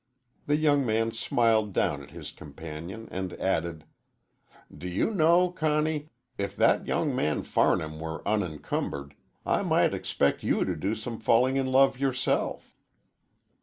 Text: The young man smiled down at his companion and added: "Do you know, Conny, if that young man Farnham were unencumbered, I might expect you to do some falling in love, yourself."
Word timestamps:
The 0.47 0.55
young 0.55 0.83
man 0.83 1.11
smiled 1.11 1.73
down 1.73 2.01
at 2.01 2.09
his 2.09 2.31
companion 2.31 3.07
and 3.11 3.33
added: 3.33 3.85
"Do 4.75 4.87
you 4.89 5.11
know, 5.13 5.49
Conny, 5.51 6.09
if 6.39 6.55
that 6.55 6.87
young 6.87 7.15
man 7.15 7.43
Farnham 7.43 7.99
were 7.99 8.27
unencumbered, 8.27 9.13
I 9.45 9.61
might 9.61 9.93
expect 9.93 10.41
you 10.41 10.65
to 10.65 10.75
do 10.75 10.95
some 10.95 11.19
falling 11.19 11.55
in 11.55 11.67
love, 11.71 11.99
yourself." 11.99 12.73